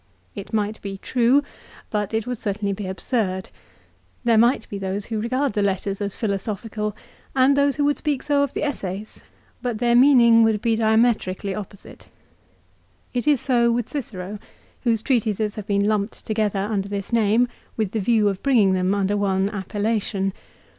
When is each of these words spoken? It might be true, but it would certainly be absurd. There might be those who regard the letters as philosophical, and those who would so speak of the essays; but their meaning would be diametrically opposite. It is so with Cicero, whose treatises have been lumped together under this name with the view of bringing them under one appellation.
It 0.33 0.51
might 0.51 0.81
be 0.81 0.97
true, 0.97 1.43
but 1.91 2.11
it 2.11 2.25
would 2.25 2.39
certainly 2.39 2.73
be 2.73 2.87
absurd. 2.87 3.51
There 4.23 4.35
might 4.35 4.67
be 4.67 4.79
those 4.79 5.05
who 5.05 5.21
regard 5.21 5.53
the 5.53 5.61
letters 5.61 6.01
as 6.01 6.15
philosophical, 6.17 6.95
and 7.35 7.55
those 7.55 7.75
who 7.75 7.85
would 7.85 7.99
so 7.99 8.01
speak 8.01 8.27
of 8.31 8.55
the 8.55 8.63
essays; 8.63 9.21
but 9.61 9.77
their 9.77 9.95
meaning 9.95 10.41
would 10.41 10.59
be 10.59 10.75
diametrically 10.75 11.53
opposite. 11.53 12.07
It 13.13 13.27
is 13.27 13.41
so 13.41 13.71
with 13.71 13.87
Cicero, 13.89 14.39
whose 14.85 15.03
treatises 15.03 15.53
have 15.53 15.67
been 15.67 15.85
lumped 15.87 16.25
together 16.25 16.61
under 16.63 16.89
this 16.89 17.13
name 17.13 17.47
with 17.77 17.91
the 17.91 17.99
view 17.99 18.27
of 18.27 18.41
bringing 18.41 18.73
them 18.73 18.95
under 18.95 19.15
one 19.15 19.51
appellation. 19.51 20.33